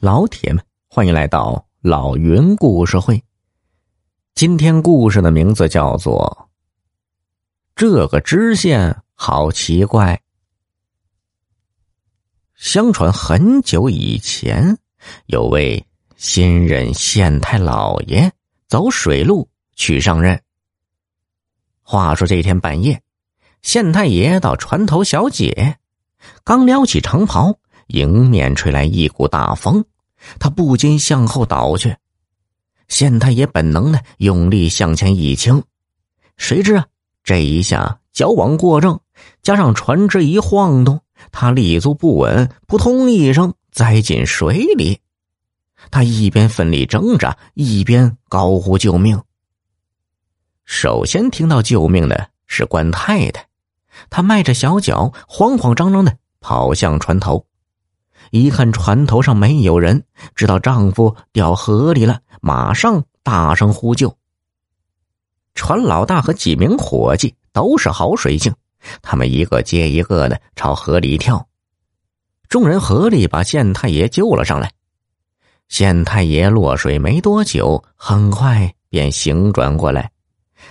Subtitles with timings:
[0.00, 3.22] 老铁们，欢迎来到老云故事会。
[4.34, 6.48] 今天故事的名字叫做
[7.74, 10.14] 《这个知县好奇怪》。
[12.54, 14.76] 相传很久以前，
[15.26, 15.86] 有位
[16.16, 18.30] 新任县太老爷
[18.66, 20.42] 走水路去上任。
[21.80, 23.00] 话说这天半夜，
[23.62, 25.78] 县太爷到船头小姐，
[26.42, 27.58] 刚撩起长袍，
[27.88, 29.84] 迎面吹来一股大风。
[30.38, 31.94] 他不禁向后倒去，
[32.88, 35.62] 县太爷本能的用力向前一倾，
[36.38, 36.86] 谁知啊，
[37.22, 38.98] 这一下矫枉过正，
[39.42, 44.98] 加上船只一晃动，他立足不稳，扑通一声栽进水里。
[45.90, 49.22] 他一边奋力挣扎，一边高呼救命。
[50.64, 53.46] 首先听到救命的是关太太，
[54.08, 57.44] 她迈着小脚，慌慌张张的跑向船头。
[58.34, 60.02] 一看船头上没有人，
[60.34, 64.18] 知道丈夫掉河里了，马上大声呼救。
[65.54, 68.52] 船老大和几名伙计都是好水性，
[69.02, 71.46] 他们一个接一个的朝河里跳。
[72.48, 74.72] 众人合力把县太爷救了上来。
[75.68, 80.10] 县太爷落水没多久，很快便醒转过来，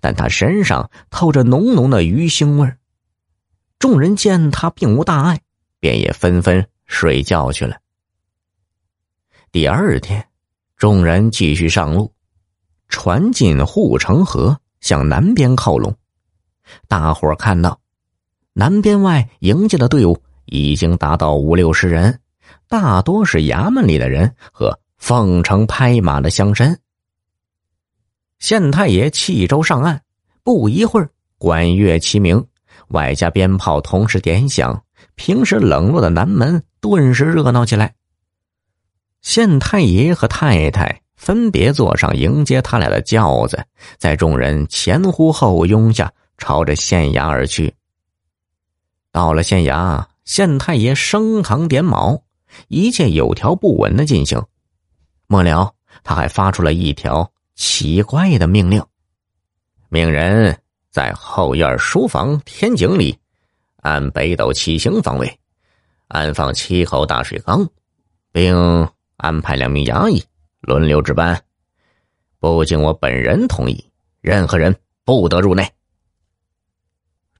[0.00, 2.74] 但他身上透着浓浓的鱼腥味
[3.78, 5.40] 众人见他并无大碍，
[5.78, 6.66] 便也纷纷。
[6.86, 7.76] 睡觉去了。
[9.52, 10.26] 第二天，
[10.76, 12.12] 众人继续上路，
[12.88, 15.96] 船进护城河，向南边靠拢。
[16.88, 17.80] 大伙看到，
[18.52, 22.20] 南边外迎接的队伍已经达到五六十人，
[22.68, 26.76] 大多是衙门里的人和奉承拍马的乡绅。
[28.38, 30.02] 县太爷弃舟上岸，
[30.42, 32.44] 不一会儿，管乐齐鸣，
[32.88, 34.82] 外加鞭炮同时点响。
[35.14, 37.94] 平时冷落的南门顿时热闹起来。
[39.22, 43.64] 县太爷和太太分别坐上迎接他俩的轿子，
[43.96, 47.74] 在众人前呼后拥下，朝着县衙而去。
[49.10, 52.22] 到了县衙，县太爷升堂点卯，
[52.68, 54.42] 一切有条不紊的进行。
[55.26, 55.72] 末了，
[56.02, 58.84] 他还发出了一条奇怪的命令：
[59.88, 60.58] 命人
[60.90, 63.16] 在后院书房天井里。
[63.84, 65.38] 按北斗七星方位，
[66.08, 67.68] 安放七口大水缸，
[68.32, 70.24] 并安排两名衙役
[70.62, 71.38] 轮流值班。
[72.38, 73.84] 不经我本人同意，
[74.22, 74.74] 任何人
[75.04, 75.70] 不得入内。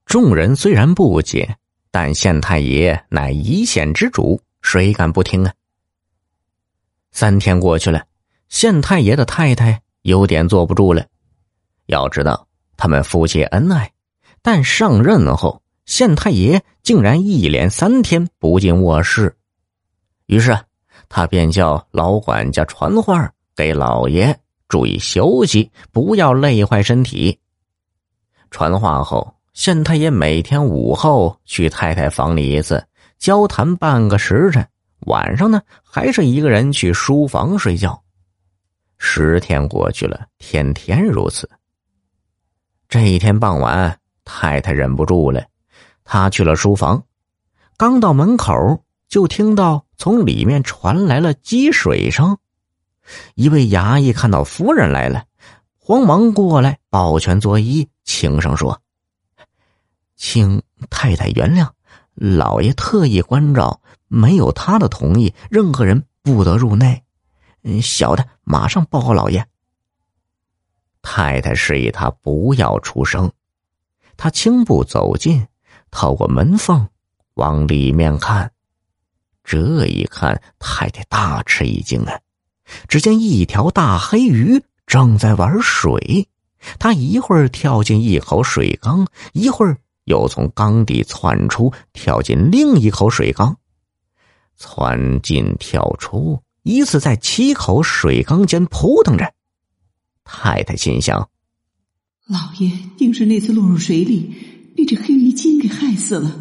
[0.04, 1.56] 众人虽然不解，
[1.90, 5.54] 但县太爷乃一县之主，谁敢不听啊？
[7.10, 8.04] 三天过去了，
[8.50, 11.06] 县太爷的太太有点坐不住了。
[11.86, 13.90] 要知道，他们夫妻恩爱，
[14.42, 15.63] 但上任后。
[15.86, 19.36] 县太爷竟然一连三天不进卧室，
[20.26, 20.58] 于是
[21.08, 27.38] 他便叫老管家传话给老爷注意休息，不要累坏身体。
[28.50, 32.84] 传话后，县太爷每天午后去太太房里一次，
[33.18, 34.66] 交谈半个时辰，
[35.00, 38.02] 晚上呢还是一个人去书房睡觉。
[38.96, 41.48] 十天过去了，天天如此。
[42.88, 45.44] 这一天傍晚，太太忍不住了。
[46.04, 47.04] 他去了书房，
[47.76, 52.38] 刚到门口，就听到从里面传来了积水声。
[53.34, 55.24] 一位衙役看到夫人来了，
[55.78, 58.80] 慌忙过来抱拳作揖，轻声说
[60.16, 61.70] ：“请太太原谅，
[62.14, 67.02] 老爷特意关照，没有他的同意，任何人不得入内。
[67.82, 69.46] 小的马上报告老爷。”
[71.02, 73.32] 太太示意他不要出声，
[74.16, 75.46] 他轻步走近。
[75.94, 76.88] 透过门缝
[77.34, 78.50] 往里面看，
[79.44, 82.18] 这一看，太太大吃一惊啊！
[82.88, 86.28] 只见一条大黑鱼正在玩水，
[86.80, 93.56] 它一会儿跳进一口水缸，一会儿又从缸底窜出，跳进另一口水缸，
[94.56, 99.32] 窜进跳出，依次在七口水缸间扑腾着。
[100.24, 101.30] 太太心想：
[102.26, 104.34] 老爷定是那次落入水里。
[104.76, 106.34] 被这黑鱼精给害死了，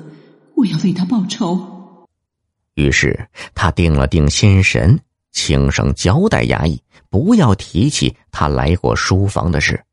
[0.56, 2.08] 我要为他报仇。
[2.76, 5.00] 于是他定了定心神，
[5.32, 9.84] 轻声交代衙役不要提起他来过书房的事。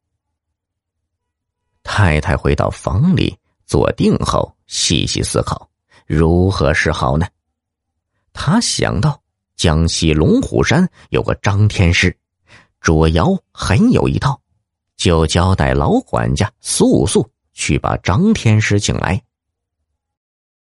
[1.82, 5.68] 太太回到房里坐定后，细细思考
[6.06, 7.26] 如何是好呢？
[8.32, 9.20] 他想到
[9.56, 12.16] 江西龙虎山有个张天师，
[12.80, 14.40] 捉妖很有一套，
[14.96, 17.28] 就交代老管家速速。
[17.52, 19.22] 去把张天师请来。